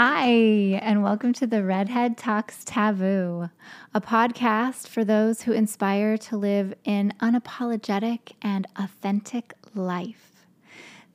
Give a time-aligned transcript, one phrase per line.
[0.00, 0.28] Hi,
[0.80, 3.50] and welcome to the Redhead Talks Taboo,
[3.92, 10.46] a podcast for those who inspire to live an unapologetic and authentic life.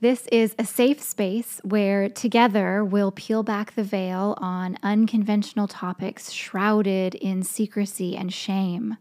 [0.01, 6.29] This is a safe space where together we'll peel back the veil on unconventional topics
[6.29, 8.97] shrouded in secrecy and shame.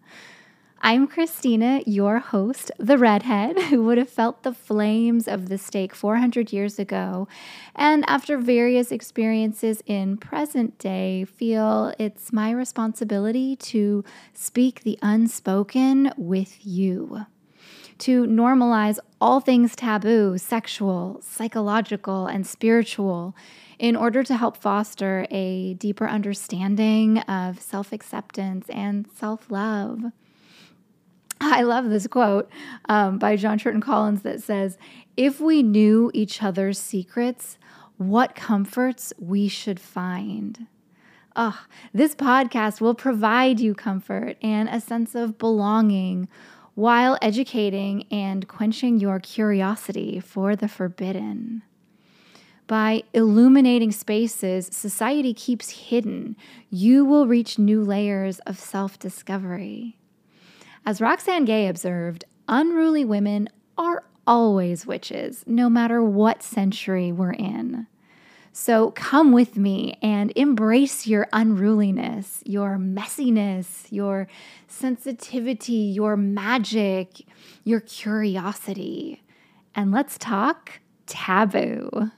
[0.84, 5.94] I'm Christina, your host, the redhead, who would have felt the flames of the stake
[5.94, 7.28] 400 years ago,
[7.76, 14.02] and after various experiences in present day, feel it's my responsibility to
[14.34, 17.26] speak the unspoken with you.
[17.98, 23.36] To normalize all things taboo, sexual, psychological, and spiritual
[23.78, 30.10] in order to help foster a deeper understanding of self acceptance and self love.
[31.58, 32.50] I love this quote
[32.88, 34.78] um, by John Churton Collins that says,
[35.18, 37.58] If we knew each other's secrets,
[37.98, 40.66] what comforts we should find.
[41.36, 46.26] Oh, this podcast will provide you comfort and a sense of belonging
[46.74, 51.62] while educating and quenching your curiosity for the forbidden.
[52.66, 56.34] By illuminating spaces society keeps hidden,
[56.70, 59.98] you will reach new layers of self discovery.
[60.84, 67.86] As Roxane Gay observed, unruly women are always witches, no matter what century we're in.
[68.52, 74.26] So come with me and embrace your unruliness, your messiness, your
[74.66, 77.26] sensitivity, your magic,
[77.64, 79.22] your curiosity.
[79.74, 82.10] And let's talk taboo.